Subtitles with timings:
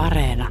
[0.00, 0.48] Areena.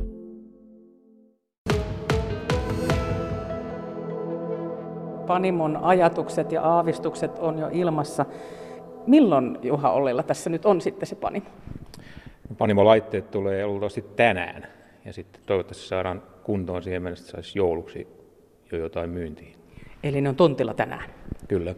[5.27, 8.25] Panimon ajatukset ja aavistukset on jo ilmassa.
[9.07, 11.45] Milloin Juha Ollilla tässä nyt on sitten se Panimo?
[12.57, 14.67] Panimo-laitteet tulee luultavasti tänään
[15.05, 18.07] ja sitten toivottavasti saadaan kuntoon siihen mennessä, että saisi jouluksi
[18.71, 19.55] jo jotain myyntiin.
[20.03, 21.09] Eli ne on tontilla tänään.
[21.47, 21.75] Kyllä.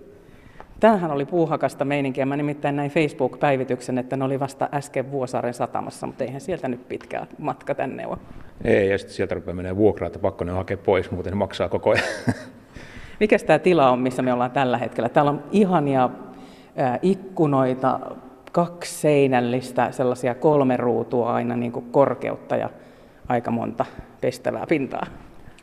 [0.82, 2.26] Tämähän oli puuhakasta meininkiä.
[2.26, 6.88] Mä nimittäin näin Facebook-päivityksen, että ne oli vasta äsken Vuosaaren satamassa, mutta eihän sieltä nyt
[6.88, 8.18] pitkä matka tänne ole.
[8.64, 11.70] Ei, ja sitten sieltä rupeaa menee vuokraa, että pakko ne hakea pois, muuten ne maksaa
[11.70, 12.04] koko ajan.
[13.20, 15.10] Mikäs tämä tila on, missä me ollaan tällä hetkellä?
[15.10, 16.10] Täällä on ihania
[17.02, 18.00] ikkunoita,
[18.52, 22.70] kaksi seinällistä, sellaisia kolme ruutua aina niin kuin korkeutta ja
[23.28, 23.86] aika monta
[24.22, 25.08] pestävää pintaa.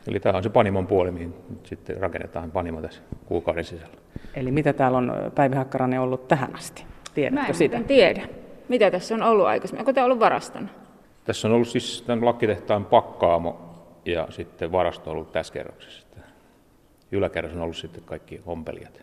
[0.07, 3.93] Eli tämä on se Panimon puoli, mihin nyt sitten rakennetaan Panimo tässä kuukauden sisällä.
[4.35, 6.83] Eli mitä täällä on Päivi Hakkarainen ollut tähän asti?
[6.83, 7.81] Mä Tiedätkö en sitä?
[7.87, 8.27] tiedä.
[8.69, 9.81] Mitä tässä on ollut aikaisemmin?
[9.81, 10.67] Onko tämä ollut varastona?
[11.25, 13.59] Tässä on ollut siis tämän lakkitehtaan pakkaamo
[14.05, 16.07] ja sitten varasto on ollut tässä kerroksessa.
[17.11, 19.01] Yläkerros on ollut sitten kaikki ompelijat.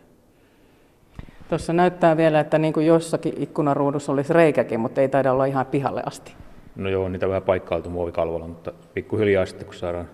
[1.48, 5.66] Tuossa näyttää vielä, että niin kuin jossakin ikkunaruudussa olisi reikäkin, mutta ei taida olla ihan
[5.66, 6.34] pihalle asti.
[6.76, 10.08] No joo, niitä vähän paikkailtu muovikalvolla, mutta pikkuhiljaa sitten kun saadaan,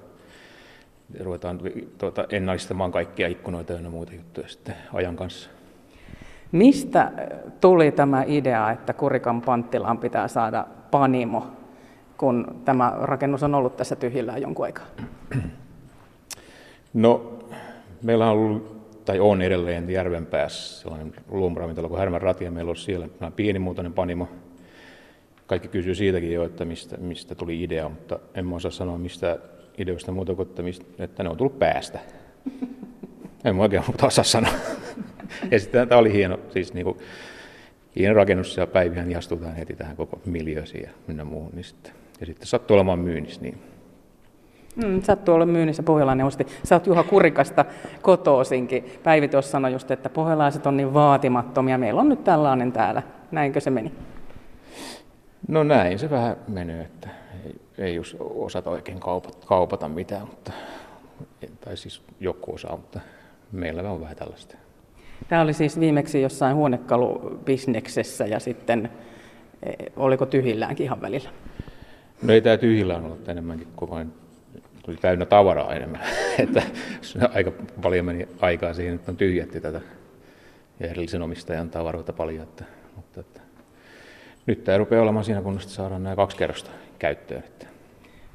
[1.20, 1.60] ruvetaan
[1.98, 5.50] tuota, ennallistamaan kaikkia ikkunoita ja muita juttuja sitten ajan kanssa.
[6.52, 7.12] Mistä
[7.60, 11.46] tuli tämä idea, että Kurikan Panttilaan pitää saada panimo,
[12.16, 14.86] kun tämä rakennus on ollut tässä tyhjillään jonkun aikaa?
[16.94, 17.38] No,
[18.02, 22.50] meillä on ollut, tai on edelleen Järvenpäässä sellainen luomuravintola kuin Härmän Ratia.
[22.50, 24.28] Meillä on siellä pienimuotoinen panimo.
[25.46, 29.38] Kaikki kysyy siitäkin jo, että mistä, mistä tuli idea, mutta en osaa sanoa mistä
[29.78, 30.48] ideoista muuta kuin,
[30.98, 31.98] että, ne on tullut päästä.
[33.44, 34.52] En mä oikein muuta osaa sanoa.
[35.50, 36.98] Ja sitten tämä oli hieno, siis niin kuin,
[37.96, 41.50] hieno rakennus ja päivihän ihastutaan heti tähän koko miljöösiin ja ynnä muuhun.
[41.54, 43.58] Niin sitten, ja sitten sattuu olemaan myynnissä, niin
[44.76, 46.46] Mm, sattuu olla myynnissä pohjalainen osti.
[46.64, 47.64] Sä oot Juha Kurikasta
[48.02, 48.84] kotoosinkin.
[49.02, 51.78] Päivi tuossa sanoi just, että pohjalaiset on niin vaatimattomia.
[51.78, 53.02] Meillä on nyt tällainen täällä.
[53.30, 53.92] Näinkö se meni?
[55.48, 57.08] No näin se vähän menee, että
[57.46, 60.52] ei, ei just osata oikein kaupata, kaupata mitään, mutta,
[61.60, 63.00] tai siis joku osaa, mutta
[63.52, 64.56] meillä on vähän tällaista.
[65.28, 68.90] Tämä oli siis viimeksi jossain huonekalubisneksessä ja sitten
[69.62, 71.30] eh, oliko tyhjilläänkin ihan välillä?
[72.22, 74.12] No ei tämä tyhjillä on ollut enemmänkin koko ajan,
[74.84, 76.00] tuli täynnä tavaraa enemmän,
[76.38, 76.62] että
[77.34, 79.80] aika paljon meni aikaa siihen, että on tyhjätti tätä
[80.80, 82.64] ja edellisen omistajan tavaroita paljon, että,
[82.96, 83.40] mutta että,
[84.46, 87.42] nyt tämä rupeaa olemaan siinä kunnossa, että saadaan nämä kaksi kerrosta käyttöön.
[87.44, 87.66] Että.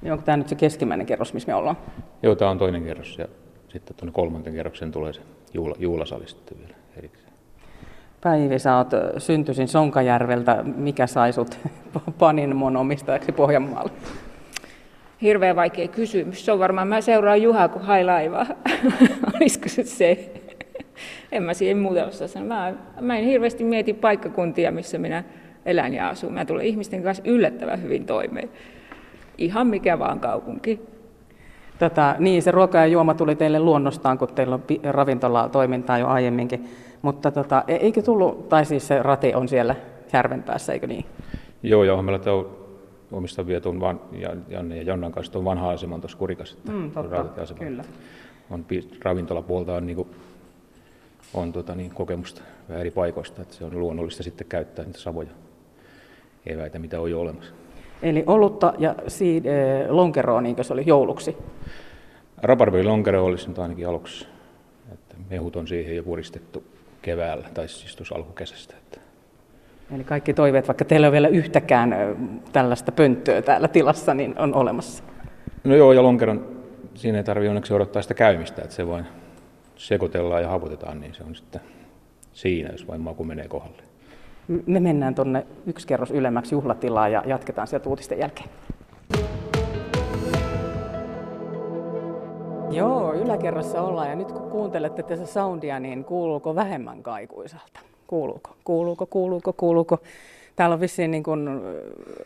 [0.02, 1.78] Niin onko tämä nyt se keskimmäinen kerros, missä me ollaan?
[2.24, 3.28] Joo, tämä on toinen kerros ja
[3.68, 5.22] sitten tuonne kolmanten kerroksen tulee se
[5.54, 7.34] juula, juulasali sitten vielä erikseen.
[8.22, 8.88] Päivi, sä oot
[9.18, 10.64] syntyisin Sonkajärveltä.
[10.64, 11.58] Mikä sai sut
[12.20, 13.92] Panimon omistajaksi Pohjanmaalle?
[15.22, 16.46] Hirveän vaikea kysymys.
[16.46, 18.46] Se on varmaan, mä seuraan Juhaa, kun hai laivaa.
[19.36, 20.34] Olisiko se se?
[21.32, 22.48] En mä siihen muuta osaa sanoa.
[22.48, 25.24] Mä, mä en hirveästi mieti paikkakuntia, missä minä
[25.68, 26.34] elän ja asun.
[26.34, 28.50] Mä tulen ihmisten kanssa yllättävän hyvin toimeen.
[29.38, 30.80] Ihan mikä vaan kaupunki.
[31.80, 36.70] Tota, niin, se ruoka ja juoma tuli teille luonnostaan, kun teillä on ravintolatoimintaa jo aiemminkin.
[37.02, 39.76] Mutta tota, e- eikö tullut, tai siis se rati on siellä
[40.14, 41.06] Järvenpäässä, eikö niin?
[41.64, 42.68] Joo, joo, meillä tuo
[43.12, 46.58] omista vielä tuon van, ja Janne ja Jonnan kanssa tuon vanha aseman tuossa Kurikassa.
[46.58, 47.26] että Mm, totta,
[47.60, 47.84] kyllä.
[48.50, 48.66] On
[49.04, 50.08] ravintolapuolta on, niin kuin,
[51.34, 55.30] on tota, niin, kokemusta vähän eri paikoista, että se on luonnollista sitten käyttää niitä samoja
[56.54, 57.54] eväitä, mitä on jo olemassa.
[58.02, 61.38] Eli olutta ja siid, eh, lonkeroa, niin se oli jouluksi.
[62.38, 64.28] Rabarberin lonkero olisi nyt ainakin aluksi,
[64.94, 66.64] että mehut on siihen jo puristettu
[67.02, 68.74] keväällä, tai siis tuossa alkukesästä.
[68.78, 69.00] Että
[69.96, 72.16] Eli kaikki toiveet, vaikka teillä ei ole vielä yhtäkään ö,
[72.52, 75.04] tällaista pönttöä täällä tilassa, niin on olemassa.
[75.64, 76.58] No joo, ja lonkeron,
[76.96, 79.06] siinä ei tarvitse onneksi odottaa sitä käymistä, että se vain
[79.76, 81.62] sekoitellaan ja haputetaan, niin se on sitten
[82.34, 83.87] siinä, jos vain maku menee kohdalle.
[84.48, 88.50] Me mennään tuonne yksi kerros ylemmäksi juhlatilaan ja jatketaan sieltä uutisten jälkeen.
[92.70, 97.80] Joo, yläkerrassa ollaan ja nyt kun kuuntelette tässä soundia, niin kuuluuko vähemmän kaikuisalta?
[98.08, 99.98] Kuuluuko, kuuluuko, kuuluuko, kuuluuko?
[100.56, 101.50] Täällä on vissiin niin kuin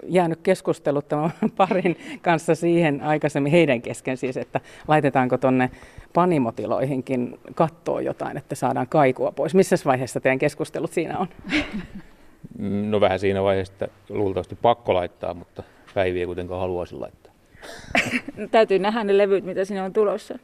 [0.04, 5.70] jäänyt keskustelut tämän parin kanssa siihen aikaisemmin, heidän kesken siis, että laitetaanko tuonne
[6.14, 9.56] panimotiloihinkin kattoon jotain, että saadaan kaikua pois.
[9.56, 11.28] Missä vaiheessa teidän keskustelut siinä on?
[12.60, 17.34] No vähän siinä vaiheessa, että luultavasti pakko laittaa, mutta Päivi ei kuitenkaan haluaisi laittaa.
[18.38, 20.40] No, täytyy nähdä ne levyt, mitä sinne on tulossa.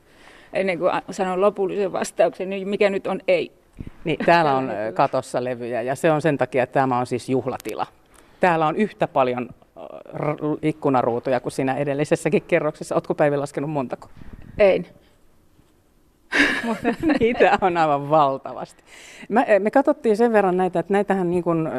[0.53, 3.51] Ennen kuin sanon lopullisen vastauksen, niin mikä nyt on ei.
[4.03, 7.87] Niin, täällä on katossa levyjä ja se on sen takia, että tämä on siis juhlatila.
[8.39, 9.49] Täällä on yhtä paljon
[10.61, 12.95] ikkunaruutuja kuin siinä edellisessäkin kerroksessa.
[12.95, 14.09] Oletko Päivi laskenut montako?
[14.57, 14.85] Ei.
[17.19, 18.83] Niitä on aivan valtavasti.
[19.29, 21.73] Mä, me katsottiin sen verran näitä, että näitähän niin kuin, äh,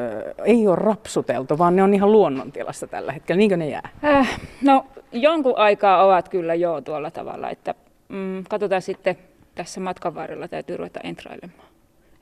[0.44, 3.38] ei ole rapsuteltu, vaan ne on ihan luonnontilassa tällä hetkellä.
[3.38, 3.88] Niinkö ne jää?
[4.04, 7.74] Äh, no jonkun aikaa ovat kyllä jo tuolla tavalla, että
[8.08, 9.16] mm, katsotaan sitten
[9.54, 11.68] tässä matkan varrella täytyy ruveta entrailemaan.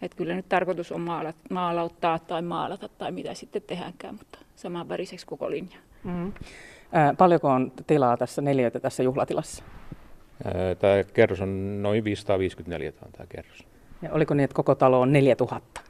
[0.03, 4.89] Et kyllä nyt tarkoitus on maalata, maalauttaa tai maalata tai mitä sitten tehdäänkään, mutta saman
[4.89, 5.79] väriseksi koko linja.
[6.05, 6.27] Mm.
[6.27, 9.65] Äh, paljonko on tilaa tässä neljöitä tässä juhlatilassa?
[10.79, 13.67] Tämä kerros on noin 554 tämä, tämä kerros.
[14.03, 15.81] Ja oliko niin, että koko talo on 4000?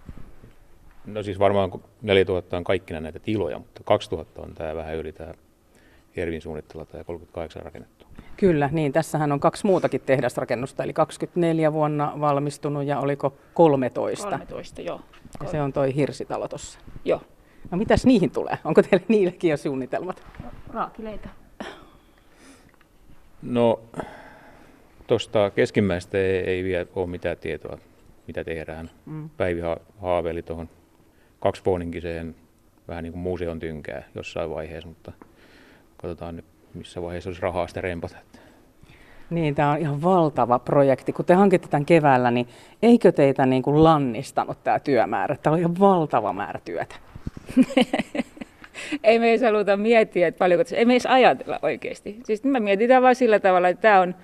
[1.06, 1.72] No siis varmaan
[2.02, 5.32] 4000 on kaikkina näitä tiloja, mutta 2000 on tämä vähän yli tämä
[6.16, 8.06] Ervin suunnittelu tämä 38 rakennettu.
[8.36, 14.30] Kyllä, niin tässähän on kaksi muutakin tehdasrakennusta, eli 24 vuonna valmistunut ja oliko 13?
[14.30, 15.00] 13, joo.
[15.42, 16.78] Ja se on toi hirsitalo tuossa.
[17.04, 17.20] Joo.
[17.70, 18.58] No mitäs niihin tulee?
[18.64, 20.22] Onko teillä niillekin jo suunnitelmat?
[20.72, 21.28] Raakileita.
[23.42, 23.80] No
[25.06, 27.78] tuosta keskimmäistä ei, ei vielä ole mitään tietoa,
[28.26, 28.90] mitä tehdään.
[29.06, 29.30] Mm.
[29.36, 29.60] Päivi
[29.98, 30.68] haaveili tuohon
[31.40, 32.34] kaksipuolinkiseen
[32.88, 35.12] vähän niin kuin museon tynkää jossain vaiheessa, mutta
[35.96, 36.44] katsotaan nyt
[36.74, 38.16] missä vaiheessa olisi rahaa sitä rempata.
[39.30, 41.12] Niin, tämä on ihan valtava projekti.
[41.12, 42.48] Kun te hankitte tämän keväällä, niin
[42.82, 45.36] eikö teitä niin kuin lannistanut tämä työmäärä?
[45.42, 46.94] Tämä on ihan valtava määrä työtä.
[49.04, 52.20] ei me edes haluta miettiä, että paljonko Ei me edes ajatella oikeasti.
[52.24, 54.14] Siis me mietitään vain sillä tavalla, että tämä on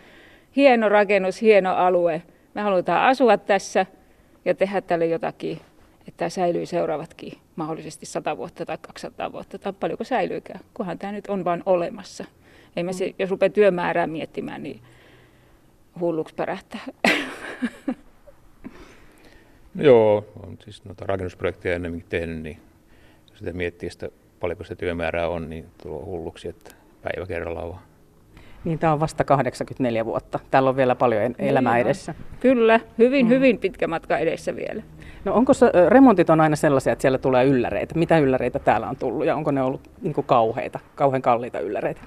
[0.56, 2.22] hieno rakennus, hieno alue.
[2.54, 3.87] Me halutaan asua tässä
[4.44, 5.60] ja tehdä tälle jotakin,
[5.99, 11.12] että tämä säilyy seuraavatkin mahdollisesti 100 vuotta tai 200 vuotta tai paljonko säilyykään, kunhan tämä
[11.12, 12.25] nyt on vain olemassa.
[12.76, 13.14] Ei me se, mm.
[13.19, 14.81] jos rupeaa työmäärää miettimään, niin
[16.00, 16.81] hulluksi pärähtää.
[19.75, 22.58] No joo, on siis noita rakennusprojekteja ennemminkin tehnyt, niin
[23.31, 24.08] jos sitä miettii sitä,
[24.40, 27.91] paljonko sitä työmäärää on, niin tulee hulluksi, että päivä kerrallaan vaan.
[28.64, 30.40] Niin tämä on vasta 84 vuotta.
[30.50, 32.14] Täällä on vielä paljon niin elämää niin, edessä.
[32.40, 33.30] Kyllä, hyvin, mm.
[33.30, 34.82] hyvin pitkä matka edessä vielä.
[35.24, 37.98] No onko se, remontit on aina sellaisia, että siellä tulee ylläreitä?
[37.98, 42.00] Mitä ylläreitä täällä on tullut ja onko ne ollut niin kuin kauheita, kauhean kalliita ylläreitä?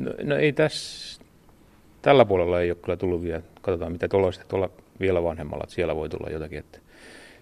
[0.00, 1.22] No, no ei tässä,
[2.02, 3.42] tällä puolella ei ole kyllä tullut vielä.
[3.60, 4.70] Katsotaan mitä tuolla, tuolla
[5.00, 6.58] vielä vanhemmalla, että siellä voi tulla jotakin.
[6.58, 6.78] Että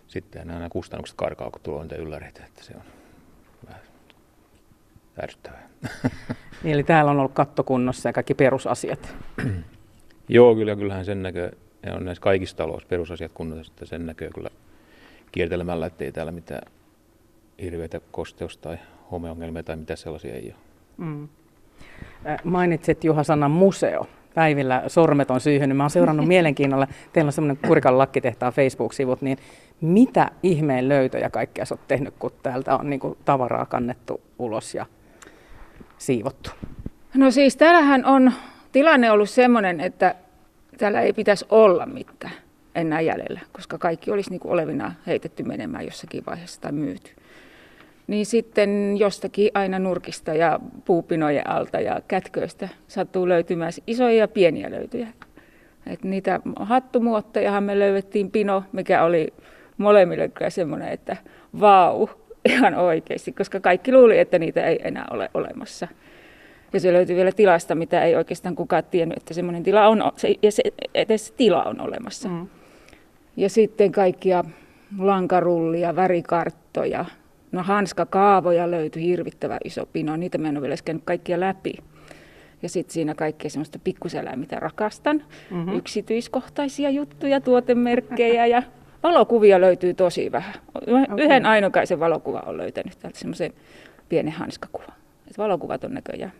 [0.08, 2.82] sitten nämä kustannukset karkaa, kun tulee niitä ylläreitä, että se on
[3.66, 3.80] vähän
[5.22, 5.68] ärsyttävää.
[6.62, 9.14] Niin, eli täällä on ollut kattokunnossa ja kaikki perusasiat.
[10.28, 11.50] Joo, kyllä, kyllähän sen näkö,
[11.86, 14.50] ja on näissä kaikissa taloissa perusasiat kunnossa, että sen näkee kyllä
[15.32, 16.72] kiertelemällä, ettei täällä mitään
[17.62, 18.78] hirveitä kosteus- tai
[19.10, 20.62] homeongelmia tai mitä sellaisia ei ole.
[20.96, 21.28] Mm.
[22.44, 24.06] Mainitsit Juha sanan museo.
[24.34, 25.76] Päivillä sormet on syyhynyt.
[25.76, 26.86] Mä oon seurannut mielenkiinnolla.
[27.12, 29.38] Teillä on semmoinen Kurikan lakkitehtaan Facebook-sivut, niin
[29.80, 34.74] mitä ihmeen löytöjä kaikkea sä oot tehnyt, kun täältä on niin kuin tavaraa kannettu ulos
[34.74, 34.86] ja
[35.98, 36.50] siivottu?
[37.14, 38.32] No siis täällähän on
[38.72, 40.14] tilanne ollut sellainen, että
[40.78, 42.32] täällä ei pitäisi olla mitään
[42.74, 47.10] enää jäljellä, koska kaikki olisi niin olevina heitetty menemään jossakin vaiheessa tai myyty.
[48.06, 54.70] Niin sitten jostakin aina nurkista ja puupinojen alta ja kätköistä sattuu löytymään isoja ja pieniä
[54.70, 55.08] löytyjä.
[55.86, 59.34] Et niitä hattumuottejahan me löydettiin pino, mikä oli
[59.78, 61.16] molemmille kyllä semmoinen, että
[61.60, 62.06] vau,
[62.44, 65.88] ihan oikeasti, koska kaikki luuli, että niitä ei enää ole olemassa.
[66.72, 70.34] Ja se löytyy vielä tilasta, mitä ei oikeastaan kukaan tiennyt, että semmoinen tila on, se,
[70.42, 70.62] ja se,
[70.94, 72.28] edes se tila on olemassa.
[72.28, 72.46] Mm.
[73.36, 74.44] Ja sitten kaikkia
[74.98, 77.04] lankarullia, värikarttoja,
[77.52, 81.74] no hanskakaavoja löytyi hirvittävä iso pino, niitä mä en ole vielä käynyt kaikkia läpi.
[82.62, 85.76] Ja sitten siinä kaikkea semmoista pikkuselää, mitä rakastan, mm-hmm.
[85.76, 88.62] yksityiskohtaisia juttuja, tuotemerkkejä ja
[89.02, 90.54] Valokuvia löytyy tosi vähän.
[90.74, 91.24] Okay.
[91.24, 93.52] Yhden ainokaisen valokuva on löytänyt täältä semmoisen
[94.08, 94.92] pienen hanskakuvan.
[95.30, 96.32] Et valokuvat on näköjään.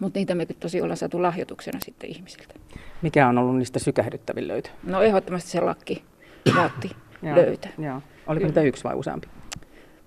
[0.00, 2.54] Mutta niitä me tosi ollaan saatu lahjoituksena sitten ihmisiltä.
[3.02, 4.70] Mikä on ollut niistä sykähdyttävin löytö?
[4.82, 6.04] No ehdottomasti se lakki
[6.56, 6.90] vaatti
[7.34, 7.72] löytää.
[7.78, 8.02] Joo.
[8.26, 9.28] Oliko niitä yksi vai useampi?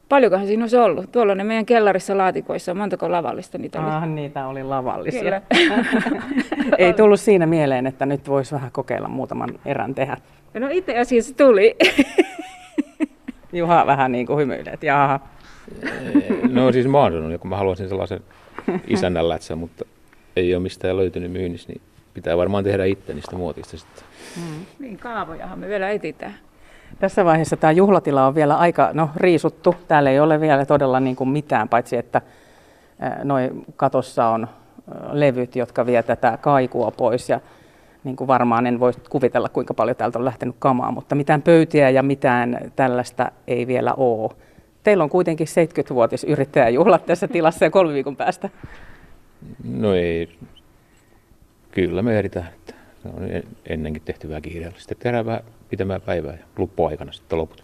[0.10, 1.12] Paljonkohan siinä olisi ollut?
[1.12, 2.74] Tuolla on ne meidän kellarissa laatikoissa.
[2.74, 3.90] Montako lavallista niitä oli?
[3.90, 5.22] Ah, niitä oli lavallisia.
[5.22, 5.42] Kyllä.
[6.78, 10.18] Ei tullut siinä mieleen, että nyt voisi vähän kokeilla muutaman erän tehdä.
[10.54, 11.76] No itse asiassa tuli.
[13.54, 15.20] Juha vähän niin kuin hymyilee, että jaha.
[16.52, 18.20] No siis mä oon kun mä haluaisin sellaisen
[18.88, 19.86] isännän lätsän, mutta
[20.36, 21.82] ei ole mistään löytynyt myynnissä, niin
[22.14, 24.04] pitää varmaan tehdä itse niistä muotista sitten.
[24.38, 24.66] Mm.
[24.80, 26.36] Niin kaavojahan me vielä etitään.
[27.00, 29.76] Tässä vaiheessa tämä juhlatila on vielä aika no, riisuttu.
[29.88, 32.22] Täällä ei ole vielä todella niin kuin mitään, paitsi että
[33.24, 34.48] noin katossa on
[35.12, 37.30] levyt, jotka vie tätä kaikua pois.
[37.30, 37.40] Ja
[38.04, 41.90] niin kuin varmaan en voi kuvitella, kuinka paljon täältä on lähtenyt kamaa, mutta mitään pöytiä
[41.90, 44.32] ja mitään tällaista ei vielä ole.
[44.84, 48.50] teillä on kuitenkin 70-vuotis yrittäjäjuhlat tässä tilassa ja kolme viikon päästä.
[49.64, 50.30] No ei,
[51.72, 52.50] kyllä me ehditään.
[53.04, 53.30] Se on
[53.66, 54.80] ennenkin tehty vähän kiireellä.
[54.80, 55.42] Sitten tehdään vähän
[55.76, 57.64] pitemmää päivää ja loppuaikana sitten loput.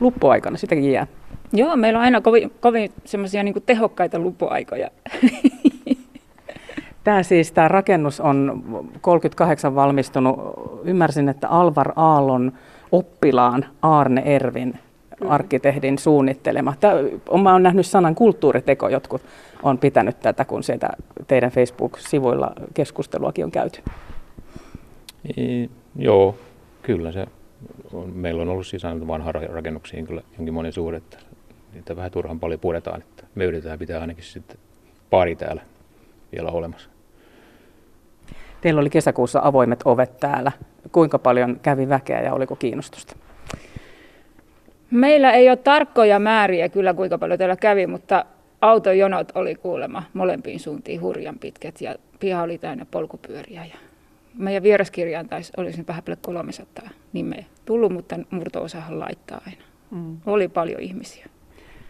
[0.00, 1.06] Luppuaikana, sitäkin jää.
[1.52, 4.90] Joo, meillä on aina kovin, kovin semmoisia niin tehokkaita lupuaikoja.
[7.04, 8.64] Tämä siis, tämä rakennus on
[9.00, 10.38] 38 valmistunut.
[10.84, 12.52] Ymmärsin, että Alvar Aallon
[12.92, 14.78] oppilaan Arne Ervin
[15.28, 16.74] arkkitehdin suunnittelema.
[16.80, 16.94] Tämä,
[17.42, 19.22] mä olen nähnyt sanan kulttuuriteko, jotkut
[19.62, 20.88] on pitänyt tätä, kun sieltä
[21.26, 23.82] teidän Facebook-sivuilla keskusteluakin on käyty.
[25.36, 26.34] E, joo,
[26.84, 27.26] kyllä se
[27.92, 31.18] on, meillä on ollut sisään vanha rakennuksiin kyllä jonkin monen suuri, että
[31.72, 34.56] niitä vähän turhan paljon puretaan, että me yritetään pitää ainakin sitten
[35.10, 35.62] pari täällä
[36.32, 36.90] vielä olemassa.
[38.60, 40.52] Teillä oli kesäkuussa avoimet ovet täällä.
[40.92, 43.16] Kuinka paljon kävi väkeä ja oliko kiinnostusta?
[44.90, 48.24] Meillä ei ole tarkkoja määriä kyllä kuinka paljon täällä kävi, mutta
[48.60, 53.64] autojonot oli kuulema molempiin suuntiin hurjan pitkät ja piha oli täynnä polkupyöriä.
[53.64, 53.74] Ja
[54.38, 59.62] meidän vieraskirjaan taisi olisi vähän 300 nimeä tullut, mutta murto-osahan laittaa aina.
[59.90, 60.16] Mm.
[60.26, 61.26] Oli paljon ihmisiä.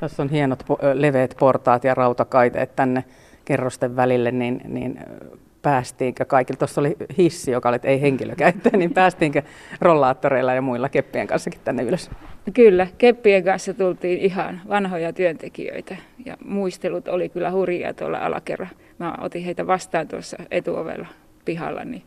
[0.00, 3.04] Tässä on hienot leveät portaat ja rautakaiteet tänne
[3.44, 4.98] kerrosten välille, niin, niin
[5.62, 9.42] päästiinkö kaikilla, tuossa oli hissi, joka oli, ei henkilökäyttöä, niin päästiinkö
[9.80, 12.10] rollaattoreilla ja muilla keppien kanssakin tänne ylös?
[12.54, 18.70] Kyllä, keppien kanssa tultiin ihan vanhoja työntekijöitä ja muistelut oli kyllä hurjia tuolla alakerran.
[18.98, 21.06] Mä otin heitä vastaan tuossa etuovella
[21.44, 22.02] pihalla, niin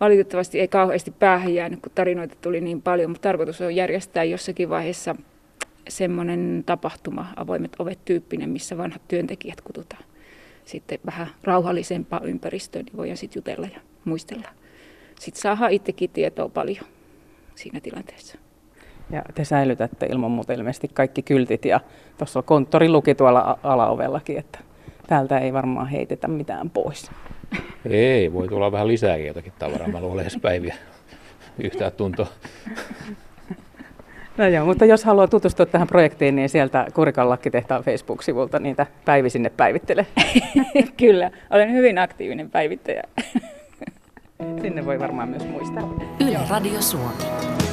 [0.00, 4.68] valitettavasti ei kauheasti päähän jäänyt, kun tarinoita tuli niin paljon, mutta tarkoitus on järjestää jossakin
[4.68, 5.14] vaiheessa
[5.88, 10.04] semmoinen tapahtuma, avoimet ovet tyyppinen, missä vanhat työntekijät kututaan
[10.66, 14.48] sitten vähän rauhallisempaa ympäristöä, niin voidaan sitten jutella ja muistella.
[15.20, 16.86] Sitten saadaan itsekin tietoa paljon
[17.54, 18.38] siinä tilanteessa.
[19.10, 21.80] Ja te säilytätte ilman muuta ilmeisesti kaikki kyltit ja
[22.18, 24.58] tuossa on konttori luki tuolla alaovellakin, että
[25.06, 27.10] täältä ei varmaan heitetä mitään pois.
[27.90, 29.88] Ei, voi tulla vähän lisääkin jotakin tavaraa.
[29.88, 30.74] Mä luulen päiviä
[31.58, 32.26] yhtään tuntoa.
[34.36, 39.30] No joo, mutta jos haluaa tutustua tähän projektiin, niin sieltä Kurikan lakkitehtaan Facebook-sivulta niitä päivi
[39.30, 40.06] sinne päivittelee.
[40.96, 43.02] Kyllä, olen hyvin aktiivinen päivittäjä.
[44.62, 45.94] Sinne voi varmaan myös muistaa.
[46.20, 47.65] Yle Radio Suomi.